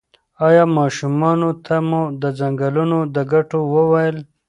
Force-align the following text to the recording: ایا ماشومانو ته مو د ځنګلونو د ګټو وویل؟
ایا 0.47 0.63
ماشومانو 0.77 1.49
ته 1.65 1.75
مو 1.87 2.01
د 2.21 2.23
ځنګلونو 2.39 2.99
د 3.15 3.17
ګټو 3.31 3.59
وویل؟ 3.73 4.17